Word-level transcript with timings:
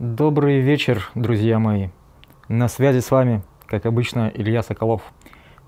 Добрый 0.00 0.58
вечер, 0.58 1.08
друзья 1.14 1.60
мои. 1.60 1.90
На 2.48 2.66
связи 2.66 2.98
с 2.98 3.12
вами, 3.12 3.44
как 3.66 3.86
обычно, 3.86 4.28
Илья 4.34 4.64
Соколов. 4.64 5.02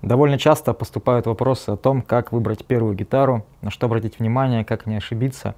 Довольно 0.01 0.37
часто 0.37 0.73
поступают 0.73 1.27
вопросы 1.27 1.69
о 1.69 1.77
том, 1.77 2.01
как 2.01 2.33
выбрать 2.33 2.65
первую 2.65 2.93
гитару, 2.93 3.45
на 3.61 3.71
что 3.71 3.85
обратить 3.85 4.19
внимание, 4.19 4.65
как 4.65 4.85
не 4.85 4.97
ошибиться, 4.97 5.55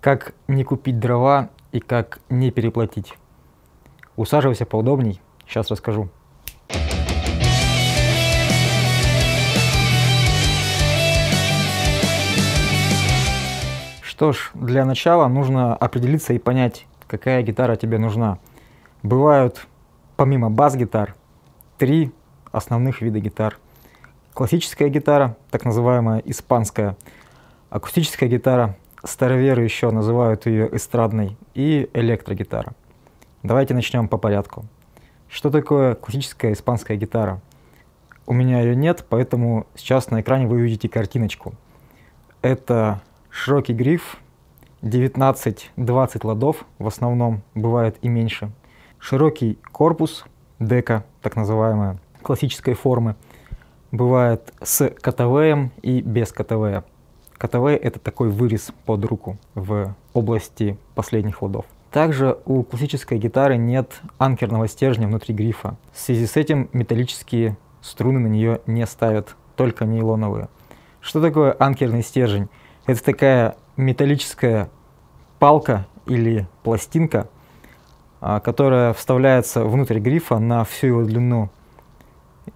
как 0.00 0.32
не 0.46 0.64
купить 0.64 0.98
дрова 0.98 1.50
и 1.70 1.80
как 1.80 2.20
не 2.30 2.50
переплатить. 2.50 3.12
Усаживайся 4.16 4.64
поудобней, 4.64 5.20
сейчас 5.46 5.70
расскажу. 5.70 6.08
Что 14.00 14.32
ж, 14.32 14.50
для 14.54 14.86
начала 14.86 15.28
нужно 15.28 15.76
определиться 15.76 16.32
и 16.32 16.38
понять, 16.38 16.86
какая 17.08 17.42
гитара 17.42 17.74
тебе 17.74 17.98
нужна. 17.98 18.38
Бывают, 19.02 19.66
помимо 20.16 20.50
бас-гитар, 20.50 21.16
три 21.78 22.12
основных 22.52 23.00
вида 23.00 23.18
гитар. 23.18 23.58
Классическая 24.34 24.88
гитара, 24.88 25.36
так 25.50 25.64
называемая 25.64 26.22
испанская, 26.24 26.96
акустическая 27.70 28.28
гитара, 28.28 28.76
староверы 29.02 29.64
еще 29.64 29.90
называют 29.90 30.46
ее 30.46 30.68
эстрадной, 30.76 31.36
и 31.54 31.90
электрогитара. 31.94 32.72
Давайте 33.42 33.74
начнем 33.74 34.08
по 34.08 34.18
порядку. 34.18 34.64
Что 35.28 35.50
такое 35.50 35.94
классическая 35.94 36.52
испанская 36.52 36.96
гитара? 36.96 37.40
У 38.26 38.32
меня 38.32 38.60
ее 38.60 38.76
нет, 38.76 39.04
поэтому 39.08 39.66
сейчас 39.74 40.10
на 40.10 40.20
экране 40.20 40.46
вы 40.46 40.56
увидите 40.56 40.88
картиночку. 40.88 41.54
Это 42.42 43.00
широкий 43.30 43.72
гриф, 43.72 44.18
19-20 44.82 46.26
ладов 46.26 46.64
в 46.78 46.86
основном, 46.86 47.42
бывает 47.54 47.96
и 48.02 48.08
меньше. 48.08 48.50
Широкий 48.98 49.58
корпус, 49.72 50.24
дека, 50.58 51.04
так 51.22 51.36
называемая, 51.36 51.98
классической 52.22 52.74
формы, 52.74 53.16
бывает 53.90 54.52
с 54.62 54.88
КТВ 54.88 55.70
и 55.82 56.00
без 56.00 56.32
КТВ. 56.32 56.84
КТВ 57.36 57.66
это 57.66 57.98
такой 58.00 58.30
вырез 58.30 58.72
под 58.84 59.04
руку 59.04 59.38
в 59.54 59.94
области 60.12 60.76
последних 60.94 61.42
ладов. 61.42 61.64
Также 61.90 62.38
у 62.44 62.62
классической 62.64 63.18
гитары 63.18 63.56
нет 63.56 64.00
анкерного 64.18 64.68
стержня 64.68 65.06
внутри 65.06 65.34
грифа. 65.34 65.76
В 65.92 66.00
связи 66.00 66.26
с 66.26 66.36
этим 66.36 66.68
металлические 66.72 67.56
струны 67.80 68.18
на 68.18 68.26
нее 68.26 68.60
не 68.66 68.84
ставят, 68.86 69.36
только 69.56 69.86
нейлоновые. 69.86 70.48
Что 71.00 71.22
такое 71.22 71.56
анкерный 71.58 72.02
стержень? 72.02 72.48
Это 72.86 73.02
такая 73.02 73.56
металлическая 73.78 74.68
палка 75.38 75.86
или 76.06 76.46
пластинка, 76.62 77.28
а, 78.20 78.40
которая 78.40 78.92
вставляется 78.92 79.64
внутрь 79.64 80.00
грифа 80.00 80.38
на 80.38 80.64
всю 80.64 80.88
его 80.88 81.04
длину. 81.04 81.48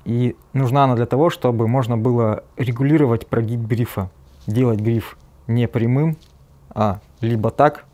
И 0.04 0.36
нужна 0.52 0.84
она 0.84 0.96
для 0.96 1.06
того, 1.06 1.30
чтобы 1.30 1.68
можно 1.68 1.96
было 1.96 2.44
регулировать 2.56 3.28
прогиб 3.28 3.60
грифа, 3.60 4.10
делать 4.46 4.80
гриф 4.80 5.16
не 5.46 5.68
прямым, 5.68 6.16
а 6.74 6.98
либо 7.20 7.50
так, 7.50 7.84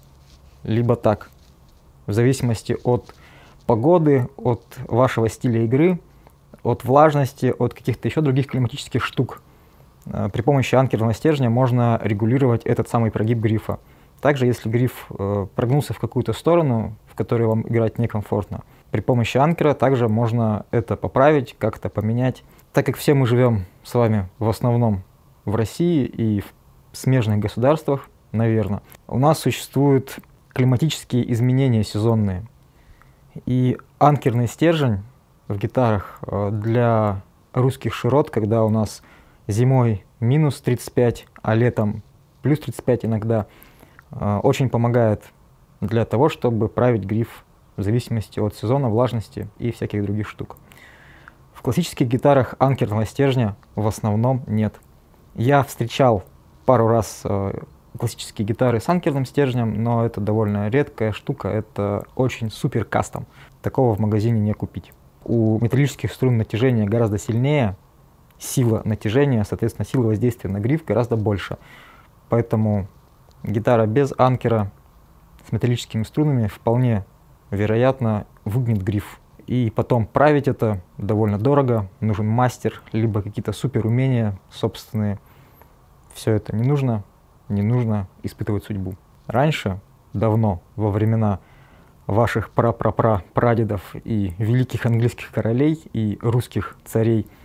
либо 0.62 0.96
так. 0.96 1.30
В 2.06 2.12
зависимости 2.14 2.76
от 2.82 3.14
погоды, 3.66 4.28
от 4.38 4.64
вашего 4.86 5.28
стиля 5.28 5.64
игры, 5.64 6.00
от 6.62 6.84
влажности, 6.84 7.54
от 7.58 7.74
каких-то 7.74 8.08
еще 8.08 8.22
других 8.22 8.46
климатических 8.46 9.04
штук– 9.04 9.42
при 10.04 10.42
помощи 10.42 10.74
анкерного 10.74 11.14
стержня 11.14 11.50
можно 11.50 12.00
регулировать 12.02 12.62
этот 12.64 12.88
самый 12.88 13.10
прогиб 13.10 13.38
грифа. 13.38 13.78
Также, 14.20 14.46
если 14.46 14.68
гриф 14.68 15.06
э, 15.10 15.46
прогнулся 15.54 15.92
в 15.92 16.00
какую-то 16.00 16.32
сторону, 16.32 16.96
в 17.06 17.14
которой 17.14 17.44
вам 17.44 17.62
играть 17.62 17.98
некомфортно, 17.98 18.62
при 18.90 19.00
помощи 19.00 19.36
анкера 19.36 19.74
также 19.74 20.08
можно 20.08 20.66
это 20.70 20.96
поправить, 20.96 21.54
как-то 21.58 21.88
поменять. 21.88 22.42
Так 22.72 22.86
как 22.86 22.96
все 22.96 23.14
мы 23.14 23.26
живем 23.26 23.66
с 23.84 23.94
вами 23.94 24.28
в 24.38 24.48
основном 24.48 25.02
в 25.44 25.54
России 25.54 26.04
и 26.04 26.40
в 26.40 26.96
смежных 26.96 27.38
государствах, 27.38 28.08
наверное, 28.32 28.82
у 29.06 29.18
нас 29.18 29.38
существуют 29.38 30.18
климатические 30.52 31.30
изменения 31.32 31.84
сезонные. 31.84 32.44
И 33.46 33.78
анкерный 34.00 34.48
стержень 34.48 35.02
в 35.46 35.56
гитарах 35.58 36.18
э, 36.22 36.50
для 36.50 37.22
русских 37.52 37.94
широт, 37.94 38.30
когда 38.30 38.64
у 38.64 38.68
нас 38.68 39.02
зимой 39.48 40.04
минус 40.20 40.60
35, 40.60 41.26
а 41.42 41.54
летом 41.54 42.02
плюс 42.42 42.60
35 42.60 43.06
иногда, 43.06 43.46
э, 44.10 44.40
очень 44.42 44.70
помогает 44.70 45.24
для 45.80 46.04
того, 46.04 46.28
чтобы 46.28 46.68
править 46.68 47.04
гриф 47.04 47.44
в 47.76 47.82
зависимости 47.82 48.40
от 48.40 48.54
сезона, 48.54 48.88
влажности 48.88 49.48
и 49.58 49.70
всяких 49.70 50.02
других 50.02 50.28
штук. 50.28 50.56
В 51.52 51.62
классических 51.62 52.06
гитарах 52.06 52.54
анкерного 52.58 53.04
стержня 53.04 53.56
в 53.74 53.86
основном 53.86 54.42
нет. 54.46 54.76
Я 55.34 55.62
встречал 55.62 56.24
пару 56.66 56.88
раз 56.88 57.22
э, 57.24 57.60
классические 57.98 58.46
гитары 58.46 58.80
с 58.80 58.88
анкерным 58.88 59.24
стержнем, 59.24 59.82
но 59.82 60.04
это 60.04 60.20
довольно 60.20 60.68
редкая 60.68 61.12
штука, 61.12 61.48
это 61.48 62.04
очень 62.14 62.50
супер 62.50 62.84
кастом. 62.84 63.26
Такого 63.62 63.94
в 63.94 63.98
магазине 63.98 64.40
не 64.40 64.52
купить. 64.52 64.92
У 65.24 65.58
металлических 65.60 66.12
струн 66.12 66.38
натяжение 66.38 66.86
гораздо 66.86 67.18
сильнее, 67.18 67.76
сила 68.38 68.82
натяжения, 68.84 69.44
соответственно, 69.44 69.86
сила 69.86 70.06
воздействия 70.06 70.50
на 70.50 70.58
гриф 70.58 70.84
гораздо 70.84 71.16
больше. 71.16 71.58
Поэтому 72.28 72.86
гитара 73.42 73.86
без 73.86 74.12
анкера 74.16 74.70
с 75.46 75.52
металлическими 75.52 76.02
струнами 76.04 76.46
вполне 76.46 77.04
вероятно 77.50 78.26
выгнет 78.44 78.82
гриф. 78.82 79.20
И 79.46 79.72
потом 79.74 80.06
править 80.06 80.46
это 80.46 80.82
довольно 80.98 81.38
дорого, 81.38 81.88
нужен 82.00 82.28
мастер, 82.28 82.82
либо 82.92 83.22
какие-то 83.22 83.52
супер 83.52 83.86
умения 83.86 84.38
собственные. 84.50 85.18
Все 86.12 86.32
это 86.32 86.54
не 86.54 86.68
нужно, 86.68 87.02
не 87.48 87.62
нужно 87.62 88.08
испытывать 88.22 88.64
судьбу. 88.64 88.94
Раньше, 89.26 89.80
давно, 90.12 90.60
во 90.76 90.90
времена 90.90 91.40
ваших 92.06 92.50
пра-пра-пра-прадедов 92.50 93.94
и 94.04 94.34
великих 94.38 94.84
английских 94.84 95.30
королей 95.30 95.82
и 95.92 96.18
русских 96.20 96.76
царей– 96.84 97.26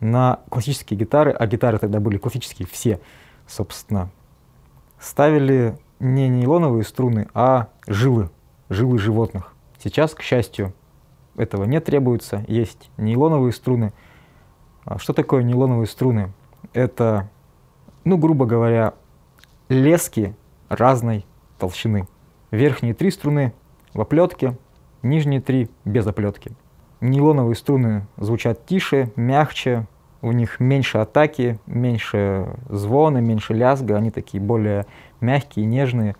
на 0.00 0.40
классические 0.50 0.98
гитары, 0.98 1.30
а 1.30 1.46
гитары 1.46 1.78
тогда 1.78 2.00
были 2.00 2.18
классические 2.18 2.68
все, 2.70 3.00
собственно, 3.46 4.10
ставили 4.98 5.78
не 5.98 6.28
нейлоновые 6.28 6.84
струны, 6.84 7.28
а 7.34 7.68
жилы, 7.86 8.30
жилы 8.68 8.98
животных. 8.98 9.54
Сейчас, 9.78 10.14
к 10.14 10.22
счастью, 10.22 10.72
этого 11.36 11.64
не 11.64 11.80
требуется, 11.80 12.44
есть 12.48 12.90
нейлоновые 12.96 13.52
струны. 13.52 13.92
А 14.84 14.98
что 14.98 15.12
такое 15.12 15.42
нейлоновые 15.42 15.86
струны? 15.86 16.32
Это, 16.72 17.28
ну, 18.04 18.16
грубо 18.18 18.46
говоря, 18.46 18.94
лески 19.68 20.34
разной 20.68 21.26
толщины. 21.58 22.06
Верхние 22.50 22.94
три 22.94 23.10
струны 23.10 23.52
в 23.92 24.00
оплетке, 24.00 24.56
нижние 25.02 25.40
три 25.40 25.70
без 25.84 26.06
оплетки. 26.06 26.52
Нейлоновые 27.00 27.56
струны 27.56 28.06
звучат 28.16 28.64
тише, 28.66 29.12
мягче, 29.16 29.86
у 30.22 30.32
них 30.32 30.60
меньше 30.60 30.98
атаки, 30.98 31.58
меньше 31.66 32.56
звона, 32.68 33.18
меньше 33.18 33.54
лязга, 33.54 33.96
они 33.96 34.10
такие 34.10 34.42
более 34.42 34.86
мягкие, 35.20 35.66
нежные 35.66 36.16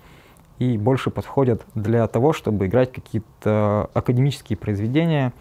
и 0.59 0.79
больше 0.79 1.11
подходят 1.11 1.65
для 1.75 2.07
того, 2.07 2.33
чтобы 2.33 2.67
играть 2.67 2.93
какие-то 2.93 3.91
академические 3.95 4.57
произведения, 4.57 5.33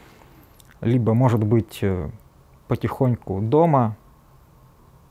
либо, 0.81 1.13
может 1.13 1.43
быть, 1.43 1.79
э, 1.81 2.09
потихоньку 2.67 3.39
дома, 3.39 3.95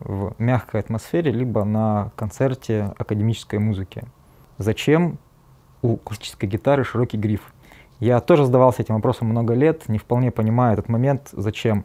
в 0.00 0.34
мягкой 0.38 0.80
атмосфере, 0.80 1.32
либо 1.32 1.64
на 1.64 2.10
концерте 2.16 2.92
академической 2.98 3.58
музыки. 3.58 4.04
Зачем 4.58 5.18
у 5.82 5.96
классической 5.96 6.46
гитары 6.46 6.84
широкий 6.84 7.16
гриф? 7.16 7.52
Я 8.00 8.20
тоже 8.20 8.44
задавался 8.44 8.82
этим 8.82 8.94
вопросом 8.96 9.28
много 9.28 9.54
лет, 9.54 9.88
не 9.88 9.98
вполне 9.98 10.30
понимаю 10.30 10.74
этот 10.74 10.88
момент, 10.88 11.28
зачем. 11.32 11.84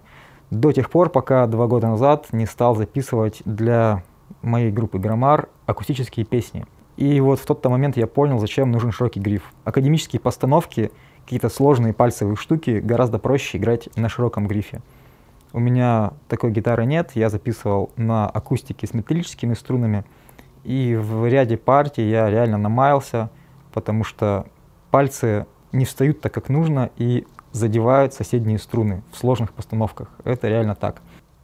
До 0.51 0.72
тех 0.72 0.89
пор, 0.89 1.10
пока 1.10 1.45
два 1.48 1.68
года 1.68 1.88
назад 1.88 2.28
не 2.31 2.45
стал 2.45 2.75
записывать 2.75 3.42
для 3.45 4.04
моей 4.42 4.72
группы 4.72 4.98
Граммар 4.98 5.50
акустические 5.66 6.25
песни. 6.25 6.66
И 6.98 7.22
вот 7.22 7.39
в 7.39 7.45
тот-то 7.45 7.69
момент 7.69 7.95
я 7.95 8.07
понял, 8.07 8.39
зачем 8.39 8.72
нужен 8.72 8.92
широкий 8.92 9.19
гриф. 9.19 9.54
Академические 9.63 10.19
постановки, 10.19 10.92
какие-то 11.24 11.50
сложные 11.50 11.94
пальцевые 11.94 12.36
штуки 12.36 12.81
гораздо 12.83 13.19
проще 13.19 13.57
играть 13.57 13.88
на 13.95 14.10
широком 14.10 14.48
грифе. 14.48 14.81
У 15.54 15.60
меня 15.60 16.13
такой 16.28 16.51
гитары 16.51 16.86
нет, 16.86 17.12
я 17.16 17.30
записывал 17.30 17.92
на 17.95 18.28
акустике 18.28 18.86
с 18.86 18.94
металлическими 18.94 19.54
струнами, 19.54 20.04
и 20.63 20.95
в 20.95 21.25
ряде 21.28 21.57
партий 21.57 22.10
я 22.10 22.30
реально 22.30 22.57
намаялся, 22.57 23.30
потому 23.72 24.04
что 24.04 24.45
пальцы 24.92 25.45
не 25.71 25.86
встают 25.86 26.21
так, 26.21 26.33
как 26.33 26.50
нужно, 26.50 26.89
и 26.98 27.25
задевают 27.51 28.13
соседние 28.13 28.60
струны 28.60 29.01
в 29.12 29.18
сложных 29.18 29.54
постановках. 29.54 30.10
Это 30.24 30.48
реально 30.48 30.75
так. 30.75 31.01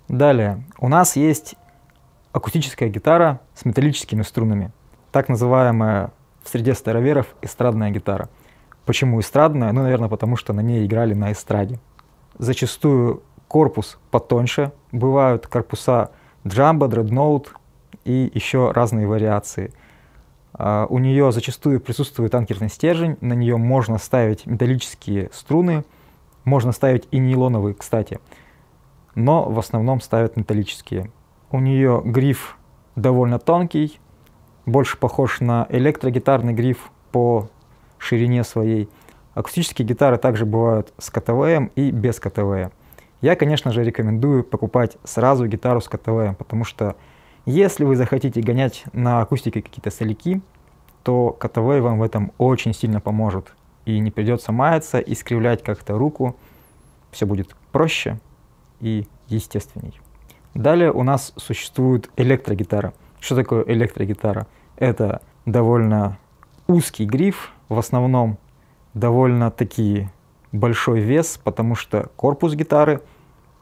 Далее, 0.08 0.64
у 0.80 0.88
нас 0.88 1.16
есть 1.16 1.56
акустическая 2.32 2.90
гитара 2.90 3.40
с 3.56 3.66
металлическими 3.66 4.22
струнами, 4.22 4.72
так 5.12 5.30
называемая 5.30 6.12
в 6.44 6.50
среде 6.50 6.74
староверов 6.76 7.36
эстрадная 7.42 7.90
гитара. 7.90 8.30
Почему 8.86 9.20
эстрадная? 9.20 9.72
Ну, 9.72 9.82
наверное, 9.82 10.10
потому 10.10 10.36
что 10.36 10.54
на 10.54 10.60
ней 10.60 10.86
играли 10.86 11.14
на 11.16 11.32
эстраде. 11.32 11.80
Зачастую 12.38 13.24
корпус 13.48 13.98
потоньше, 14.12 14.72
бывают 14.92 15.48
корпуса 15.48 16.12
Jumbo, 16.44 16.88
Dreadnought 16.88 17.48
и 18.04 18.30
еще 18.34 18.72
разные 18.72 19.08
вариации. 19.08 19.74
Uh, 20.58 20.86
у 20.88 21.00
нее 21.00 21.34
зачастую 21.34 21.82
присутствует 21.82 22.34
анкерный 22.34 22.70
стержень, 22.70 23.18
на 23.20 23.34
нее 23.34 23.58
можно 23.58 23.98
ставить 23.98 24.46
металлические 24.46 25.30
струны, 25.34 25.84
можно 26.46 26.72
ставить 26.72 27.10
и 27.12 27.18
нейлоновые, 27.18 27.74
кстати, 27.74 28.20
но 29.16 29.50
в 29.50 29.60
основном 29.60 30.00
ставят 30.00 30.38
металлические. 30.38 31.12
У 31.52 31.60
нее 31.60 32.02
гриф 32.06 32.58
довольно 32.96 33.38
тонкий, 33.38 34.00
больше 34.66 34.98
похож 34.98 35.42
на 35.42 35.68
электрогитарный 35.70 36.54
гриф 36.54 36.90
по 37.12 37.50
ширине 37.98 38.46
своей. 38.46 38.90
Акустические 39.34 39.86
гитары 39.86 40.18
также 40.18 40.46
бывают 40.46 40.94
с 40.98 41.10
КТВ 41.10 41.72
и 41.76 41.92
без 41.92 42.20
КТВ. 42.22 42.72
Я, 43.20 43.36
конечно 43.36 43.74
же, 43.74 43.84
рекомендую 43.84 44.44
покупать 44.44 44.98
сразу 45.04 45.48
гитару 45.48 45.82
с 45.82 45.90
КТВ, 45.90 46.38
потому 46.38 46.64
что 46.64 46.96
если 47.46 47.84
вы 47.84 47.96
захотите 47.96 48.42
гонять 48.42 48.84
на 48.94 49.22
акустике 49.22 49.62
какие-то 49.62 49.92
соляки, 49.92 50.42
то 51.04 51.32
КТВ 51.32 51.58
вам 51.58 52.00
в 52.00 52.04
этом 52.04 52.32
очень 52.38 52.74
сильно 52.74 53.00
поможет. 53.00 53.54
И 53.86 54.00
не 54.00 54.10
придется 54.10 54.52
маяться, 54.52 55.00
искривлять 55.00 55.62
как-то 55.62 55.98
руку. 55.98 56.36
Все 57.12 57.26
будет 57.26 57.56
проще 57.72 58.20
и 58.80 59.08
естественней. 59.28 60.00
Далее 60.56 60.92
у 60.92 61.04
нас 61.04 61.34
существует 61.36 62.10
электрогитара. 62.18 62.94
Что 63.20 63.36
такое 63.36 63.64
электрогитара? 63.68 64.48
Это 64.78 65.22
довольно 65.46 66.18
узкий 66.68 67.06
гриф, 67.06 67.52
в 67.70 67.78
основном 67.78 68.38
довольно 68.94 69.52
таки 69.52 70.10
большой 70.52 71.02
вес, 71.02 71.40
потому 71.44 71.76
что 71.76 72.10
корпус 72.16 72.56
гитары 72.56 73.02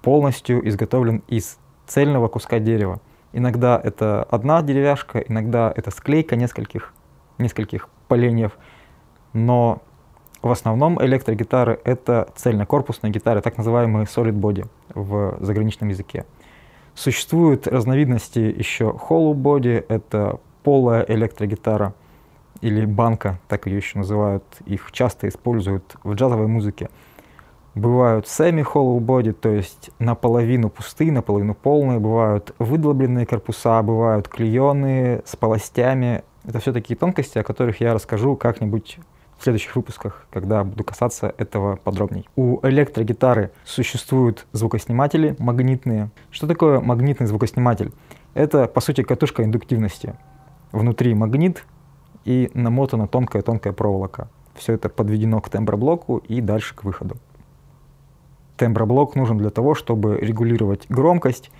полностью 0.01 0.65
изготовлен 0.67 1.23
из 1.27 1.57
цельного 1.87 2.27
куска 2.27 2.59
дерева. 2.59 3.01
Иногда 3.33 3.81
это 3.83 4.23
одна 4.23 4.61
деревяшка, 4.61 5.19
иногда 5.19 5.73
это 5.75 5.89
склейка 5.89 6.35
нескольких, 6.35 6.93
нескольких 7.39 7.89
поленьев, 8.07 8.53
но 9.33 9.81
в 10.43 10.51
основном 10.51 11.03
электрогитары— 11.03 11.79
это 11.83 12.27
цельнокорпусные 12.35 13.11
гитары, 13.11 13.41
так 13.41 13.57
называемые 13.57 14.05
solid 14.05 14.33
body 14.33 14.67
в 14.93 15.37
заграничном 15.39 15.89
языке. 15.89 16.25
Существуют 16.93 17.65
разновидности 17.65 18.39
еще 18.39 18.95
hollow 19.09 19.33
body, 19.33 19.83
это 19.89 20.39
полая 20.61 21.03
электрогитара 21.07 21.95
или 22.61 22.85
банка, 22.85 23.39
так 23.47 23.65
ее 23.65 23.77
еще 23.77 23.97
называют. 23.97 24.43
Их 24.65 24.91
часто 24.91 25.27
используют 25.27 25.95
в 26.03 26.13
джазовой 26.13 26.47
музыке. 26.47 26.89
Бывают 27.75 28.25
semi-hollow 28.25 28.99
body, 28.99 29.31
то 29.33 29.49
есть 29.49 29.89
наполовину 29.97 30.69
пустые, 30.69 31.11
наполовину 31.11 31.55
полные. 31.55 31.99
Бывают 31.99 32.53
выдолбленные 32.59 33.25
корпуса, 33.25 33.81
бывают 33.81 34.27
клееные 34.27 35.23
с 35.25 35.35
полостями. 35.35 36.23
Это 36.45 36.59
все 36.59 36.71
такие 36.71 36.95
тонкости, 36.95 37.39
о 37.39 37.43
которых 37.43 37.81
я 37.81 37.93
расскажу 37.93 38.35
как-нибудь 38.35 38.99
в 39.39 39.43
следующих 39.43 39.75
выпусках, 39.75 40.27
когда 40.31 40.63
буду 40.63 40.83
касаться 40.83 41.33
этого 41.37 41.77
подробней. 41.77 42.29
У 42.35 42.59
электрогитары 42.61 43.51
существуют 43.65 44.45
звукосниматели 44.51 45.35
магнитные. 45.39 46.11
Что 46.29 46.45
такое 46.45 46.79
магнитный 46.79 47.25
звукосниматель? 47.25 47.91
Это, 48.35 48.67
по 48.67 48.81
сути, 48.81 49.01
катушка 49.01 49.43
индуктивности. 49.43 50.15
Внутри 50.71 51.15
магнит 51.15 51.65
и 52.23 52.51
намотана 52.53 53.07
тонкая-тонкая 53.07 53.73
проволока. 53.73 54.29
Все 54.53 54.73
это 54.73 54.89
подведено 54.89 55.41
к 55.41 55.49
темброблоку 55.49 56.17
и 56.17 56.39
дальше 56.39 56.75
к 56.75 56.83
выходу. 56.83 57.17
Темброблок 58.57 59.15
нужен 59.15 59.37
для 59.37 59.49
того, 59.49 59.75
чтобы 59.75 60.17
регулировать 60.17 60.85
громкость, 60.89 61.51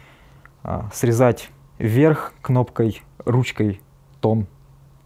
а, 0.64 0.90
срезать 0.94 1.50
вверх 1.80 2.34
кнопкой, 2.42 3.02
ручкой 3.26 3.82
тон, 4.22 4.48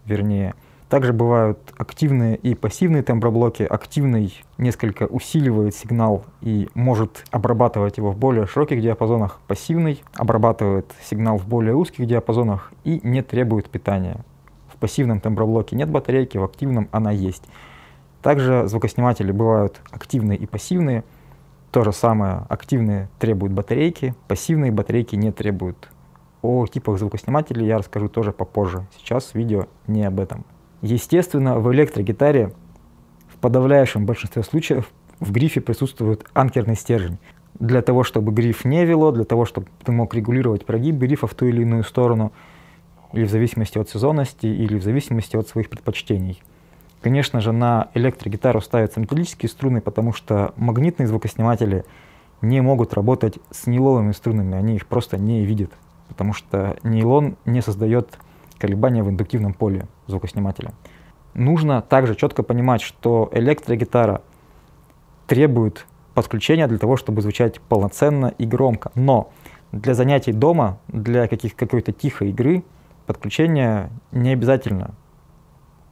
вернее. 0.06 0.54
Также 0.90 1.12
бывают 1.12 1.60
активные 1.78 2.38
и 2.38 2.56
пассивные 2.56 3.04
темброблоки. 3.04 3.64
Активный 3.64 4.34
несколько 4.58 5.04
усиливает 5.04 5.76
сигнал 5.76 6.24
и 6.40 6.70
может 6.76 7.26
обрабатывать 7.30 7.98
его 7.98 8.12
в 8.12 8.18
более 8.18 8.48
широких 8.48 8.82
диапазонах. 8.82 9.42
Пассивный 9.48 10.02
обрабатывает 10.16 10.94
сигнал 11.04 11.38
в 11.38 11.46
более 11.46 11.76
узких 11.76 12.06
диапазонах 12.06 12.72
и 12.86 13.02
не 13.04 13.22
требует 13.22 13.70
питания. 13.70 14.24
В 14.74 14.78
пассивном 14.78 15.20
темброблоке 15.20 15.76
нет 15.76 15.90
батарейки, 15.90 16.38
в 16.38 16.44
активном 16.46 16.88
она 16.92 17.12
есть. 17.12 17.44
Также 18.22 18.68
звукосниматели 18.68 19.32
бывают 19.32 19.82
активные 19.92 20.38
и 20.38 20.46
пассивные. 20.46 21.04
То 21.72 21.84
же 21.84 21.92
самое, 21.92 22.46
активные 22.50 23.10
требуют 23.20 23.54
батарейки, 23.54 24.16
пассивные 24.28 24.72
батарейки 24.72 25.16
не 25.16 25.32
требуют. 25.32 25.90
О 26.42 26.66
типах 26.66 26.98
звукоснимателей 26.98 27.66
я 27.66 27.78
расскажу 27.78 28.10
тоже 28.10 28.32
попозже. 28.32 28.88
Сейчас 28.98 29.34
видео 29.34 29.68
не 29.86 30.04
об 30.04 30.20
этом. 30.20 30.46
Естественно, 30.82 31.60
в 31.60 31.72
электрогитаре 31.74 32.54
в 33.28 33.38
подавляющем 33.38 34.06
большинстве 34.06 34.44
случаев 34.44 34.90
в 35.20 35.32
грифе 35.32 35.62
присутствует 35.62 36.26
анкерный 36.34 36.76
стержень. 36.76 37.18
Для 37.60 37.82
того, 37.82 38.04
чтобы 38.04 38.32
гриф 38.32 38.66
не 38.66 38.86
вело, 38.86 39.12
для 39.12 39.24
того, 39.24 39.46
чтобы 39.46 39.68
ты 39.84 39.92
мог 39.92 40.14
регулировать 40.14 40.66
прогиб 40.66 40.96
грифа 40.96 41.28
в 41.28 41.34
ту 41.34 41.48
или 41.48 41.62
иную 41.62 41.84
сторону– 41.84 42.32
или 43.14 43.26
в 43.26 43.30
зависимости 43.30 43.78
от 43.78 43.90
сезонности, 43.90 44.46
или 44.46 44.78
в 44.78 44.84
зависимости 44.84 45.36
от 45.36 45.48
своих 45.48 45.70
предпочтений. 45.70 46.42
Конечно 47.02 47.42
же, 47.42 47.52
на 47.52 47.90
электрогитару 47.94 48.60
ставятся 48.62 49.00
металлические 49.00 49.50
струны, 49.50 49.82
потому 49.82 50.14
что 50.14 50.54
магнитные 50.56 51.08
звукосниматели 51.08 51.86
не 52.42 52.62
могут 52.62 52.94
работать 52.94 53.40
с 53.52 53.68
нейлоновыми 53.68 54.12
струнами, 54.12 54.56
они 54.56 54.76
их 54.76 54.88
просто 54.88 55.18
не 55.18 55.46
видят, 55.46 55.72
потому 56.08 56.34
что 56.34 56.78
нейлон 56.84 57.38
не 57.46 57.62
создает 57.62 58.18
колебания 58.58 59.04
в 59.04 59.10
индуктивном 59.10 59.54
поле 59.54 59.88
звукоснимателя. 60.08 60.74
Нужно 61.34 61.82
также 61.82 62.16
четко 62.16 62.42
понимать, 62.42 62.82
что 62.82 63.30
электрогитара 63.32 64.22
требует 65.28 65.86
подключения 66.16 66.68
для 66.68 66.80
того, 66.80 66.98
чтобы 66.98 67.22
звучать 67.22 67.62
полноценно 67.62 68.34
и 68.40 68.46
громко. 68.48 68.92
Но 68.96 69.30
для 69.72 69.94
занятий 69.94 70.32
дома, 70.32 70.80
для 70.88 71.28
каких, 71.28 71.56
какой-то 71.56 71.92
тихой 71.92 72.30
игры 72.30 72.64
подключение 73.06 73.92
не 74.12 74.32
обязательно. 74.32 74.96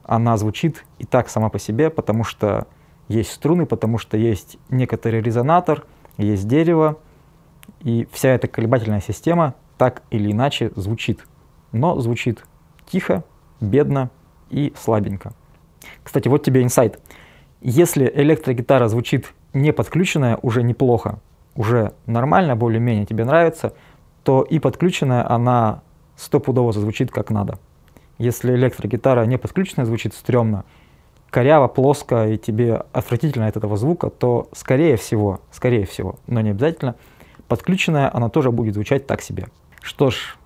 Она 0.06 0.38
звучит 0.38 0.86
и 1.00 1.06
так 1.06 1.30
сама 1.30 1.50
по 1.50 1.60
себе, 1.60 1.90
потому 1.90 2.24
что 2.24 2.68
есть 3.08 3.32
струны, 3.32 3.66
потому 3.66 3.98
что 3.98 4.18
есть 4.18 4.58
некоторый 4.70 5.22
резонатор, 5.22 5.86
есть 6.18 6.48
дерево, 6.48 6.98
и 7.82 8.08
вся 8.12 8.30
эта 8.30 8.48
колебательная 8.48 9.02
система 9.02 9.56
так 9.78 10.04
или 10.12 10.32
иначе 10.32 10.72
звучит. 10.76 11.26
Но 11.72 12.00
звучит 12.00 12.44
тихо, 12.86 13.24
бедно 13.60 14.10
и 14.50 14.74
слабенько. 14.80 15.34
Кстати, 16.04 16.28
вот 16.28 16.44
тебе 16.44 16.64
инсайт. 16.64 17.00
Если 17.62 18.12
электрогитара 18.14 18.88
звучит 18.88 19.34
не 19.54 19.74
подключенная, 19.74 20.38
уже 20.42 20.64
неплохо, 20.64 21.20
уже 21.56 21.94
нормально, 22.06 22.56
более-менее 22.56 23.06
тебе 23.06 23.26
нравится, 23.26 23.74
то 24.24 24.44
и 24.44 24.60
подключенная 24.60 25.30
она 25.30 25.82
стопудово 26.16 26.72
зазвучит 26.74 27.12
как 27.12 27.30
надо. 27.30 27.58
Если 28.18 28.54
электрогитара 28.54 29.26
не 29.26 29.38
подключенная 29.38 29.86
звучит 29.86 30.14
стрёмно, 30.14 30.64
коряво, 31.30 31.68
плоско 31.68 32.30
и 32.30 32.38
тебе 32.38 32.84
отвратительно 32.94 33.48
от 33.48 33.58
этого 33.58 33.76
звука, 33.78 34.10
то 34.10 34.48
скорее 34.54 34.96
всего, 34.96 35.42
скорее 35.52 35.86
всего, 35.86 36.16
но 36.28 36.42
не 36.42 36.52
обязательно, 36.52 36.96
подключенная 37.48 38.10
она 38.16 38.30
тоже 38.30 38.52
будет 38.52 38.76
звучать 38.76 39.06
так 39.06 39.22
себе. 39.22 39.48
Что 39.82 40.12
ж, 40.12 40.38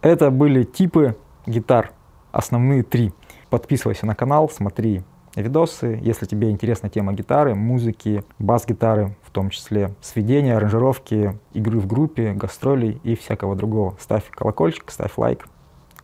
это 0.00 0.30
были 0.30 0.64
типы 0.64 1.16
гитар, 1.46 1.92
основные 2.32 2.82
три. 2.82 3.12
Подписывайся 3.50 4.06
на 4.06 4.14
канал, 4.14 4.48
смотри 4.48 5.02
видосы. 5.36 5.98
Если 6.02 6.26
тебе 6.26 6.50
интересна 6.50 6.88
тема 6.88 7.12
гитары, 7.12 7.54
музыки, 7.54 8.24
бас-гитары, 8.38 9.14
в 9.22 9.30
том 9.30 9.50
числе 9.50 9.94
сведения, 10.00 10.56
аранжировки, 10.56 11.38
игры 11.52 11.78
в 11.78 11.86
группе, 11.86 12.32
гастролей 12.32 13.00
и 13.04 13.14
всякого 13.14 13.54
другого. 13.54 13.96
Ставь 14.00 14.24
колокольчик, 14.30 14.90
ставь 14.90 15.12
лайк. 15.16 15.46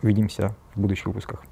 Увидимся 0.02 0.54
в 0.76 0.80
будущих 0.80 1.06
выпусках. 1.06 1.45